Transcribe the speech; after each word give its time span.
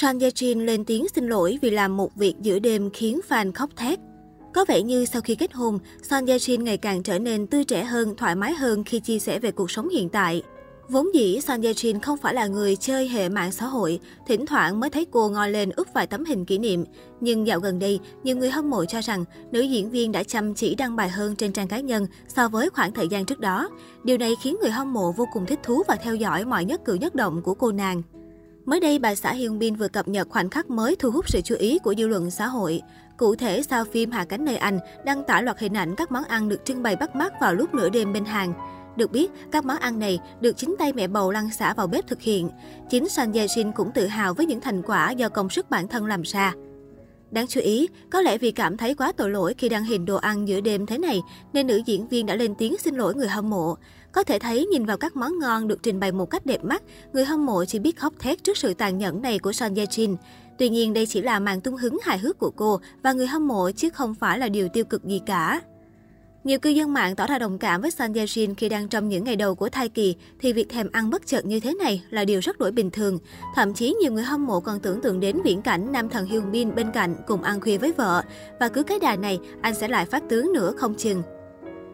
Son 0.00 0.18
Ye 0.18 0.30
Jin 0.30 0.64
lên 0.64 0.84
tiếng 0.84 1.06
xin 1.14 1.28
lỗi 1.28 1.58
vì 1.62 1.70
làm 1.70 1.96
một 1.96 2.16
việc 2.16 2.34
giữa 2.42 2.58
đêm 2.58 2.90
khiến 2.90 3.20
fan 3.28 3.52
khóc 3.52 3.70
thét. 3.76 3.98
Có 4.54 4.64
vẻ 4.68 4.82
như 4.82 5.04
sau 5.04 5.22
khi 5.22 5.34
kết 5.34 5.52
hôn, 5.52 5.78
Son 6.02 6.26
Ye 6.26 6.36
Jin 6.36 6.62
ngày 6.62 6.76
càng 6.76 7.02
trở 7.02 7.18
nên 7.18 7.46
tươi 7.46 7.64
trẻ 7.64 7.84
hơn, 7.84 8.16
thoải 8.16 8.34
mái 8.34 8.54
hơn 8.54 8.84
khi 8.84 9.00
chia 9.00 9.18
sẻ 9.18 9.38
về 9.38 9.50
cuộc 9.50 9.70
sống 9.70 9.88
hiện 9.88 10.08
tại. 10.08 10.42
Vốn 10.88 11.14
dĩ 11.14 11.40
Son 11.40 11.62
Ye 11.62 11.72
Jin 11.72 12.00
không 12.00 12.16
phải 12.16 12.34
là 12.34 12.46
người 12.46 12.76
chơi 12.76 13.08
hệ 13.08 13.28
mạng 13.28 13.52
xã 13.52 13.66
hội, 13.66 14.00
thỉnh 14.26 14.46
thoảng 14.46 14.80
mới 14.80 14.90
thấy 14.90 15.06
cô 15.10 15.28
ngồi 15.28 15.50
lên 15.50 15.70
úp 15.70 15.86
vài 15.94 16.06
tấm 16.06 16.24
hình 16.24 16.44
kỷ 16.44 16.58
niệm. 16.58 16.84
Nhưng 17.20 17.46
dạo 17.46 17.60
gần 17.60 17.78
đây, 17.78 18.00
nhiều 18.22 18.36
người 18.36 18.50
hâm 18.50 18.70
mộ 18.70 18.84
cho 18.84 19.00
rằng 19.00 19.24
nữ 19.50 19.60
diễn 19.60 19.90
viên 19.90 20.12
đã 20.12 20.22
chăm 20.22 20.54
chỉ 20.54 20.74
đăng 20.74 20.96
bài 20.96 21.08
hơn 21.08 21.36
trên 21.36 21.52
trang 21.52 21.68
cá 21.68 21.80
nhân 21.80 22.06
so 22.28 22.48
với 22.48 22.70
khoảng 22.70 22.92
thời 22.92 23.08
gian 23.08 23.24
trước 23.24 23.40
đó. 23.40 23.68
Điều 24.04 24.18
này 24.18 24.34
khiến 24.42 24.56
người 24.60 24.70
hâm 24.70 24.92
mộ 24.92 25.12
vô 25.12 25.26
cùng 25.32 25.46
thích 25.46 25.60
thú 25.62 25.82
và 25.88 25.96
theo 25.96 26.14
dõi 26.14 26.44
mọi 26.44 26.64
nhất 26.64 26.80
cử 26.84 26.94
nhất 26.94 27.14
động 27.14 27.42
của 27.42 27.54
cô 27.54 27.72
nàng. 27.72 28.02
Mới 28.68 28.80
đây, 28.80 28.98
bà 28.98 29.14
xã 29.14 29.32
Hyun 29.32 29.58
Bin 29.58 29.74
vừa 29.74 29.88
cập 29.88 30.08
nhật 30.08 30.28
khoảnh 30.28 30.50
khắc 30.50 30.70
mới 30.70 30.96
thu 30.96 31.10
hút 31.10 31.28
sự 31.28 31.40
chú 31.40 31.54
ý 31.58 31.78
của 31.78 31.94
dư 31.98 32.06
luận 32.06 32.30
xã 32.30 32.46
hội. 32.46 32.82
Cụ 33.16 33.34
thể, 33.34 33.62
sau 33.62 33.84
phim 33.84 34.10
Hạ 34.10 34.24
cánh 34.24 34.44
nơi 34.44 34.56
Anh 34.56 34.78
đăng 35.04 35.24
tải 35.24 35.42
loạt 35.42 35.58
hình 35.58 35.76
ảnh 35.76 35.94
các 35.96 36.12
món 36.12 36.24
ăn 36.24 36.48
được 36.48 36.64
trưng 36.64 36.82
bày 36.82 36.96
bắt 36.96 37.16
mắt 37.16 37.32
vào 37.40 37.54
lúc 37.54 37.74
nửa 37.74 37.88
đêm 37.88 38.12
bên 38.12 38.24
hàng. 38.24 38.52
Được 38.96 39.12
biết, 39.12 39.30
các 39.52 39.64
món 39.64 39.76
ăn 39.76 39.98
này 39.98 40.18
được 40.40 40.56
chính 40.56 40.76
tay 40.78 40.92
mẹ 40.92 41.06
bầu 41.06 41.30
lăn 41.30 41.50
xả 41.50 41.74
vào 41.74 41.86
bếp 41.86 42.06
thực 42.06 42.20
hiện. 42.20 42.50
Chính 42.90 43.08
Son 43.08 43.32
Ye 43.32 43.46
Shin 43.46 43.72
cũng 43.72 43.90
tự 43.92 44.06
hào 44.06 44.34
với 44.34 44.46
những 44.46 44.60
thành 44.60 44.82
quả 44.82 45.10
do 45.10 45.28
công 45.28 45.50
sức 45.50 45.70
bản 45.70 45.88
thân 45.88 46.06
làm 46.06 46.22
ra. 46.22 46.54
Đáng 47.30 47.46
chú 47.46 47.60
ý, 47.60 47.88
có 48.10 48.20
lẽ 48.20 48.38
vì 48.38 48.50
cảm 48.50 48.76
thấy 48.76 48.94
quá 48.94 49.12
tội 49.12 49.30
lỗi 49.30 49.54
khi 49.58 49.68
đăng 49.68 49.84
hình 49.84 50.04
đồ 50.04 50.16
ăn 50.16 50.48
giữa 50.48 50.60
đêm 50.60 50.86
thế 50.86 50.98
này, 50.98 51.22
nên 51.52 51.66
nữ 51.66 51.80
diễn 51.86 52.08
viên 52.08 52.26
đã 52.26 52.34
lên 52.34 52.54
tiếng 52.54 52.78
xin 52.78 52.94
lỗi 52.94 53.14
người 53.14 53.28
hâm 53.28 53.50
mộ. 53.50 53.76
Có 54.12 54.22
thể 54.22 54.38
thấy 54.38 54.66
nhìn 54.66 54.84
vào 54.84 54.96
các 54.96 55.16
món 55.16 55.38
ngon 55.38 55.68
được 55.68 55.82
trình 55.82 56.00
bày 56.00 56.12
một 56.12 56.30
cách 56.30 56.46
đẹp 56.46 56.64
mắt, 56.64 56.82
người 57.12 57.24
hâm 57.24 57.46
mộ 57.46 57.64
chỉ 57.64 57.78
biết 57.78 57.98
khóc 57.98 58.12
thét 58.18 58.44
trước 58.44 58.56
sự 58.56 58.74
tàn 58.74 58.98
nhẫn 58.98 59.22
này 59.22 59.38
của 59.38 59.52
Son 59.52 59.74
Ye 59.74 59.84
Jin. 59.84 60.16
Tuy 60.58 60.68
nhiên 60.68 60.92
đây 60.92 61.06
chỉ 61.06 61.22
là 61.22 61.40
màn 61.40 61.60
tung 61.60 61.76
hứng 61.76 61.98
hài 62.02 62.18
hước 62.18 62.38
của 62.38 62.50
cô 62.50 62.80
và 63.02 63.12
người 63.12 63.26
hâm 63.26 63.48
mộ 63.48 63.70
chứ 63.70 63.90
không 63.90 64.14
phải 64.14 64.38
là 64.38 64.48
điều 64.48 64.68
tiêu 64.68 64.84
cực 64.84 65.04
gì 65.04 65.20
cả. 65.26 65.60
Nhiều 66.48 66.58
cư 66.58 66.70
dân 66.70 66.92
mạng 66.92 67.16
tỏ 67.16 67.26
ra 67.26 67.38
đồng 67.38 67.58
cảm 67.58 67.80
với 67.80 67.90
Son 67.90 68.12
Ye 68.12 68.24
Jin 68.24 68.54
khi 68.56 68.68
đang 68.68 68.88
trong 68.88 69.08
những 69.08 69.24
ngày 69.24 69.36
đầu 69.36 69.54
của 69.54 69.68
thai 69.68 69.88
kỳ, 69.88 70.16
thì 70.40 70.52
việc 70.52 70.68
thèm 70.68 70.88
ăn 70.92 71.10
bất 71.10 71.26
chợt 71.26 71.46
như 71.46 71.60
thế 71.60 71.74
này 71.74 72.02
là 72.10 72.24
điều 72.24 72.40
rất 72.40 72.58
đổi 72.58 72.72
bình 72.72 72.90
thường. 72.90 73.18
Thậm 73.54 73.74
chí 73.74 73.94
nhiều 74.00 74.12
người 74.12 74.22
hâm 74.22 74.46
mộ 74.46 74.60
còn 74.60 74.80
tưởng 74.80 75.00
tượng 75.00 75.20
đến 75.20 75.40
viễn 75.44 75.62
cảnh 75.62 75.92
nam 75.92 76.08
thần 76.08 76.26
Hyun 76.26 76.52
Bin 76.52 76.74
bên 76.74 76.90
cạnh 76.92 77.16
cùng 77.26 77.42
ăn 77.42 77.60
khuya 77.60 77.78
với 77.78 77.92
vợ 77.92 78.22
và 78.60 78.68
cứ 78.68 78.82
cái 78.82 78.98
đà 78.98 79.16
này, 79.16 79.38
anh 79.62 79.74
sẽ 79.74 79.88
lại 79.88 80.06
phát 80.06 80.22
tướng 80.28 80.52
nữa 80.52 80.72
không 80.76 80.94
chừng. 80.94 81.22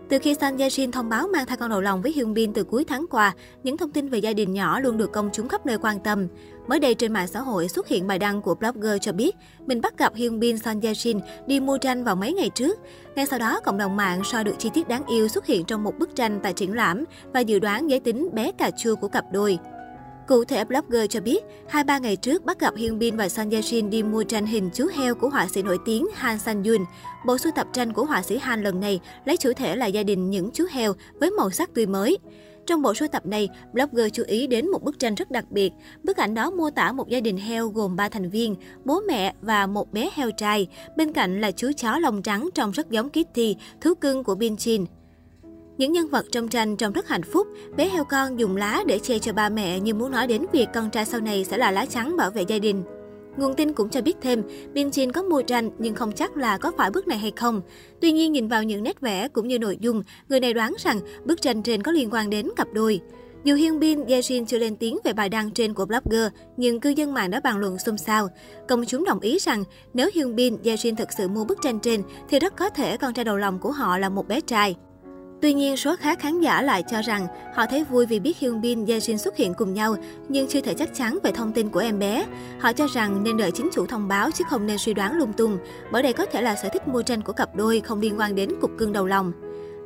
Từ 0.08 0.18
khi 0.18 0.34
Son 0.40 0.58
Ye 0.58 0.68
Jin 0.68 0.92
thông 0.92 1.08
báo 1.08 1.26
mang 1.26 1.46
thai 1.46 1.56
con 1.56 1.70
đầu 1.70 1.80
lòng 1.80 2.02
với 2.02 2.12
Hyun 2.12 2.34
Bin 2.34 2.52
từ 2.52 2.64
cuối 2.64 2.84
tháng 2.84 3.06
qua, 3.10 3.34
những 3.62 3.76
thông 3.76 3.90
tin 3.90 4.08
về 4.08 4.18
gia 4.18 4.32
đình 4.32 4.52
nhỏ 4.52 4.80
luôn 4.80 4.98
được 4.98 5.12
công 5.12 5.30
chúng 5.32 5.48
khắp 5.48 5.66
nơi 5.66 5.78
quan 5.78 6.00
tâm. 6.00 6.26
Mới 6.66 6.80
đây 6.80 6.94
trên 6.94 7.12
mạng 7.12 7.28
xã 7.28 7.40
hội 7.40 7.68
xuất 7.68 7.88
hiện 7.88 8.06
bài 8.06 8.18
đăng 8.18 8.42
của 8.42 8.54
blogger 8.54 8.96
cho 9.00 9.12
biết 9.12 9.36
mình 9.66 9.80
bắt 9.80 9.98
gặp 9.98 10.14
Hyun 10.14 10.40
Bin 10.40 10.58
Son 10.58 10.80
Ye 10.80 10.92
Jin 10.92 11.20
đi 11.46 11.60
mua 11.60 11.78
tranh 11.78 12.04
vào 12.04 12.16
mấy 12.16 12.32
ngày 12.32 12.50
trước. 12.54 12.78
Ngay 13.16 13.26
sau 13.26 13.38
đó, 13.38 13.60
cộng 13.64 13.78
đồng 13.78 13.96
mạng 13.96 14.24
soi 14.24 14.44
được 14.44 14.54
chi 14.58 14.70
tiết 14.74 14.88
đáng 14.88 15.06
yêu 15.06 15.28
xuất 15.28 15.46
hiện 15.46 15.64
trong 15.64 15.84
một 15.84 15.98
bức 15.98 16.16
tranh 16.16 16.40
tại 16.42 16.52
triển 16.52 16.74
lãm 16.74 17.04
và 17.32 17.40
dự 17.40 17.58
đoán 17.58 17.90
giới 17.90 18.00
tính 18.00 18.28
bé 18.32 18.52
cà 18.52 18.70
chua 18.70 18.96
của 18.96 19.08
cặp 19.08 19.24
đôi. 19.32 19.58
Cụ 20.28 20.44
thể, 20.44 20.64
blogger 20.64 21.10
cho 21.10 21.20
biết, 21.20 21.44
hai 21.68 21.84
ba 21.84 21.98
ngày 21.98 22.16
trước 22.16 22.44
bắt 22.44 22.60
gặp 22.60 22.74
Hyun 22.76 22.98
Bin 22.98 23.16
và 23.16 23.28
Son 23.28 23.50
Ye 23.50 23.60
Jin 23.60 23.88
đi 23.88 24.02
mua 24.02 24.24
tranh 24.24 24.46
hình 24.46 24.70
chú 24.74 24.86
heo 24.94 25.14
của 25.14 25.28
họa 25.28 25.46
sĩ 25.48 25.62
nổi 25.62 25.78
tiếng 25.84 26.06
Han 26.14 26.38
San 26.38 26.62
Yun. 26.62 26.84
Bộ 27.26 27.38
sưu 27.38 27.52
tập 27.56 27.66
tranh 27.72 27.92
của 27.92 28.04
họa 28.04 28.22
sĩ 28.22 28.38
Han 28.38 28.62
lần 28.62 28.80
này 28.80 29.00
lấy 29.24 29.36
chủ 29.36 29.52
thể 29.56 29.76
là 29.76 29.86
gia 29.86 30.02
đình 30.02 30.30
những 30.30 30.50
chú 30.52 30.64
heo 30.70 30.92
với 31.20 31.30
màu 31.30 31.50
sắc 31.50 31.74
tươi 31.74 31.86
mới. 31.86 32.18
Trong 32.66 32.82
bộ 32.82 32.94
sưu 32.94 33.08
tập 33.08 33.26
này, 33.26 33.48
blogger 33.72 34.12
chú 34.12 34.22
ý 34.26 34.46
đến 34.46 34.70
một 34.70 34.82
bức 34.82 34.98
tranh 34.98 35.14
rất 35.14 35.30
đặc 35.30 35.44
biệt. 35.50 35.72
Bức 36.02 36.16
ảnh 36.16 36.34
đó 36.34 36.50
mô 36.50 36.70
tả 36.70 36.92
một 36.92 37.08
gia 37.08 37.20
đình 37.20 37.36
heo 37.36 37.68
gồm 37.68 37.96
3 37.96 38.08
thành 38.08 38.30
viên, 38.30 38.54
bố 38.84 39.00
mẹ 39.00 39.34
và 39.42 39.66
một 39.66 39.92
bé 39.92 40.10
heo 40.14 40.30
trai. 40.30 40.66
Bên 40.96 41.12
cạnh 41.12 41.40
là 41.40 41.50
chú 41.50 41.70
chó 41.76 41.98
lông 41.98 42.22
trắng 42.22 42.48
trông 42.54 42.70
rất 42.70 42.90
giống 42.90 43.08
Kitty, 43.08 43.56
thú 43.80 43.94
cưng 43.94 44.24
của 44.24 44.34
Bin 44.34 44.56
Chin. 44.56 44.84
Những 45.78 45.92
nhân 45.92 46.08
vật 46.08 46.26
trong 46.32 46.48
tranh 46.48 46.76
trông 46.76 46.92
rất 46.92 47.08
hạnh 47.08 47.22
phúc, 47.22 47.46
bé 47.76 47.88
heo 47.88 48.04
con 48.04 48.38
dùng 48.38 48.56
lá 48.56 48.84
để 48.86 48.98
che 48.98 49.18
cho 49.18 49.32
ba 49.32 49.48
mẹ 49.48 49.80
như 49.80 49.94
muốn 49.94 50.12
nói 50.12 50.26
đến 50.26 50.46
việc 50.52 50.66
con 50.74 50.90
trai 50.90 51.04
sau 51.04 51.20
này 51.20 51.44
sẽ 51.44 51.56
là 51.58 51.70
lá 51.70 51.86
chắn 51.86 52.16
bảo 52.16 52.30
vệ 52.30 52.42
gia 52.48 52.58
đình. 52.58 52.82
Nguồn 53.36 53.54
tin 53.54 53.72
cũng 53.72 53.88
cho 53.88 54.02
biết 54.02 54.16
thêm, 54.22 54.42
Bin 54.72 54.88
Jin 54.88 55.12
có 55.12 55.22
mua 55.22 55.42
tranh 55.42 55.70
nhưng 55.78 55.94
không 55.94 56.12
chắc 56.12 56.36
là 56.36 56.58
có 56.58 56.72
phải 56.76 56.90
bức 56.90 57.08
này 57.08 57.18
hay 57.18 57.32
không. 57.36 57.60
Tuy 58.00 58.12
nhiên 58.12 58.32
nhìn 58.32 58.48
vào 58.48 58.62
những 58.62 58.82
nét 58.82 59.00
vẽ 59.00 59.28
cũng 59.28 59.48
như 59.48 59.58
nội 59.58 59.76
dung, 59.80 60.02
người 60.28 60.40
này 60.40 60.54
đoán 60.54 60.74
rằng 60.78 61.00
bức 61.24 61.42
tranh 61.42 61.62
trên 61.62 61.82
có 61.82 61.92
liên 61.92 62.10
quan 62.12 62.30
đến 62.30 62.48
cặp 62.56 62.68
đôi. 62.72 63.00
Dù 63.44 63.54
Hyun 63.54 63.78
Bin, 63.78 64.04
Ye 64.04 64.20
Jin 64.20 64.44
chưa 64.44 64.58
lên 64.58 64.76
tiếng 64.76 64.98
về 65.04 65.12
bài 65.12 65.28
đăng 65.28 65.50
trên 65.50 65.74
của 65.74 65.86
blogger, 65.86 66.28
nhưng 66.56 66.80
cư 66.80 66.90
dân 66.90 67.14
mạng 67.14 67.30
đã 67.30 67.40
bàn 67.40 67.58
luận 67.58 67.78
xôn 67.78 67.98
xao. 67.98 68.28
Công 68.68 68.84
chúng 68.86 69.04
đồng 69.04 69.20
ý 69.20 69.38
rằng 69.38 69.64
nếu 69.94 70.10
Hyun 70.14 70.36
Bin, 70.36 70.56
Ye 70.64 70.74
Jin 70.74 70.96
thực 70.96 71.08
sự 71.18 71.28
mua 71.28 71.44
bức 71.44 71.58
tranh 71.62 71.80
trên 71.80 72.02
thì 72.28 72.38
rất 72.38 72.56
có 72.56 72.70
thể 72.70 72.96
con 72.96 73.14
trai 73.14 73.24
đầu 73.24 73.36
lòng 73.36 73.58
của 73.58 73.72
họ 73.72 73.98
là 73.98 74.08
một 74.08 74.28
bé 74.28 74.40
trai. 74.40 74.76
Tuy 75.44 75.54
nhiên, 75.54 75.76
số 75.76 75.96
khác 75.96 76.18
khán 76.18 76.40
giả 76.40 76.62
lại 76.62 76.82
cho 76.82 77.02
rằng 77.02 77.26
họ 77.54 77.66
thấy 77.66 77.84
vui 77.84 78.06
vì 78.06 78.20
biết 78.20 78.38
Hyun 78.38 78.60
Bin, 78.60 78.86
Ye 78.86 78.98
Jin 78.98 79.16
xuất 79.16 79.36
hiện 79.36 79.54
cùng 79.54 79.74
nhau, 79.74 79.96
nhưng 80.28 80.48
chưa 80.48 80.60
thể 80.60 80.74
chắc 80.74 80.94
chắn 80.94 81.18
về 81.22 81.30
thông 81.32 81.52
tin 81.52 81.68
của 81.68 81.80
em 81.80 81.98
bé. 81.98 82.26
Họ 82.60 82.72
cho 82.72 82.86
rằng 82.94 83.24
nên 83.24 83.36
đợi 83.36 83.50
chính 83.50 83.68
chủ 83.72 83.86
thông 83.86 84.08
báo 84.08 84.30
chứ 84.30 84.44
không 84.50 84.66
nên 84.66 84.78
suy 84.78 84.94
đoán 84.94 85.18
lung 85.18 85.32
tung, 85.32 85.58
bởi 85.92 86.02
đây 86.02 86.12
có 86.12 86.26
thể 86.26 86.42
là 86.42 86.56
sở 86.56 86.68
thích 86.68 86.88
mua 86.88 87.02
tranh 87.02 87.22
của 87.22 87.32
cặp 87.32 87.56
đôi 87.56 87.80
không 87.80 88.00
liên 88.00 88.20
quan 88.20 88.34
đến 88.34 88.50
cục 88.60 88.70
cưng 88.78 88.92
đầu 88.92 89.06
lòng. 89.06 89.32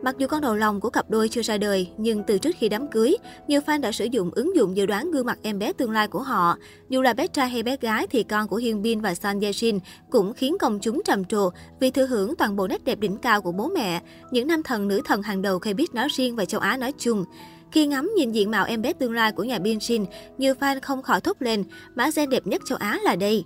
Mặc 0.03 0.15
dù 0.19 0.27
con 0.27 0.41
đầu 0.41 0.55
lòng 0.55 0.81
của 0.81 0.91
cặp 0.91 1.11
đôi 1.11 1.29
chưa 1.29 1.43
ra 1.43 1.59
đời, 1.59 1.91
nhưng 1.97 2.23
từ 2.23 2.39
trước 2.39 2.57
khi 2.59 2.69
đám 2.69 2.91
cưới, 2.91 3.17
nhiều 3.49 3.61
fan 3.61 3.81
đã 3.81 3.93
sử 3.93 4.05
dụng 4.05 4.31
ứng 4.31 4.57
dụng 4.57 4.77
dự 4.77 4.87
đoán 4.87 5.11
gương 5.11 5.27
mặt 5.27 5.39
em 5.43 5.59
bé 5.59 5.73
tương 5.73 5.91
lai 5.91 6.09
của 6.09 6.23
họ. 6.23 6.57
Dù 6.89 7.03
là 7.03 7.13
bé 7.13 7.27
trai 7.27 7.49
hay 7.49 7.63
bé 7.63 7.77
gái 7.81 8.07
thì 8.07 8.23
con 8.23 8.49
của 8.49 8.57
Hyun 8.57 8.83
Bin 8.83 9.01
và 9.01 9.15
Son 9.15 9.41
Ye 9.41 9.51
Jin 9.51 9.79
cũng 10.11 10.33
khiến 10.35 10.57
công 10.61 10.79
chúng 10.81 11.03
trầm 11.05 11.25
trồ 11.25 11.51
vì 11.81 11.91
thừa 11.91 12.07
hưởng 12.07 12.37
toàn 12.37 12.57
bộ 12.57 12.69
nét 12.69 12.85
đẹp 12.85 12.99
đỉnh 12.99 13.17
cao 13.17 13.43
của 13.43 13.53
bố 13.53 13.69
mẹ, 13.69 14.03
những 14.31 14.47
nam 14.47 14.63
thần 14.63 14.89
nữ 14.89 15.01
thần 15.05 15.23
hàng 15.23 15.43
đầu 15.43 15.61
biết 15.77 15.95
nói 15.95 16.09
riêng 16.17 16.37
và 16.37 16.45
châu 16.45 16.61
Á 16.61 16.77
nói 16.77 16.93
chung. 16.99 17.25
Khi 17.73 17.87
ngắm 17.87 18.11
nhìn 18.17 18.33
diện 18.33 18.51
mạo 18.51 18.65
em 18.65 18.83
bé 18.83 18.93
tương 18.93 19.13
lai 19.13 19.33
của 19.33 19.45
nhà 19.45 19.59
Bin 19.59 19.81
Shin, 19.81 20.05
nhiều 20.39 20.55
fan 20.55 20.81
không 20.83 21.03
khỏi 21.03 21.21
thốt 21.21 21.37
lên, 21.41 21.65
mã 21.95 22.11
gen 22.17 22.31
đẹp 22.31 22.47
nhất 22.47 22.63
châu 22.67 22.79
Á 22.79 22.99
là 23.03 23.17
đây. 23.17 23.45